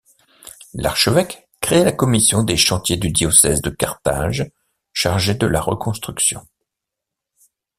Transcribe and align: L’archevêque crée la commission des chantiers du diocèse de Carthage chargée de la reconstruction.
L’archevêque 0.73 1.47
crée 1.61 1.83
la 1.83 1.91
commission 1.91 2.41
des 2.41 2.57
chantiers 2.57 2.97
du 2.97 3.11
diocèse 3.11 3.61
de 3.61 3.69
Carthage 3.69 4.49
chargée 4.93 5.35
de 5.35 5.45
la 5.45 5.61
reconstruction. 5.61 6.41